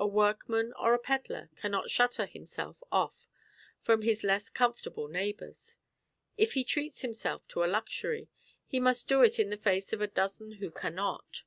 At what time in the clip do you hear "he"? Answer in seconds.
6.54-6.64, 8.66-8.80